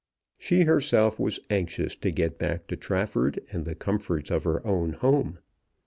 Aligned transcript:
She 0.39 0.63
herself 0.63 1.19
was 1.19 1.39
anxious 1.51 1.95
to 1.97 2.09
get 2.09 2.39
back 2.39 2.65
to 2.69 2.75
Trafford 2.75 3.39
and 3.51 3.65
the 3.65 3.75
comforts 3.75 4.31
of 4.31 4.45
her 4.45 4.65
own 4.65 4.93
home. 4.93 5.37